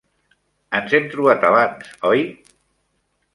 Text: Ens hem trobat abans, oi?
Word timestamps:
Ens 0.79 0.95
hem 0.99 1.05
trobat 1.11 1.45
abans, 1.51 1.93
oi? 2.13 2.25